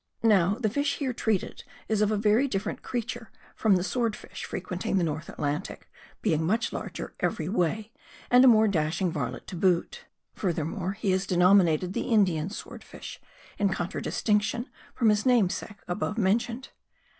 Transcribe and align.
Now, 0.23 0.55
the 0.59 0.67
fish 0.67 0.97
here 0.97 1.13
treated 1.13 1.61
of 1.61 1.83
is 1.87 2.01
a 2.01 2.07
very 2.17 2.47
different 2.47 2.81
creature 2.81 3.29
*. 3.43 3.55
from 3.55 3.75
the 3.75 3.83
Sword 3.83 4.15
fish 4.15 4.45
frequenting 4.45 4.97
the 4.97 5.03
Northern 5.03 5.33
Atlantic; 5.35 5.91
being 6.23 6.43
much 6.43 6.73
larger 6.73 7.13
every 7.19 7.47
way, 7.47 7.91
and 8.31 8.43
a 8.43 8.47
more 8.47 8.67
dashing 8.67 9.11
varlet 9.11 9.45
to 9.45 9.55
boot. 9.55 10.05
Furthermore, 10.33 10.93
he 10.93 11.11
is 11.11 11.27
denominated 11.27 11.93
the 11.93 12.09
Indian 12.09 12.49
Sword 12.49 12.83
fish, 12.83 13.21
in 13.59 13.69
contradistinction 13.69 14.69
from 14.95 15.09
his 15.09 15.23
namesake 15.23 15.77
above 15.87 16.17
mentioned. 16.17 16.69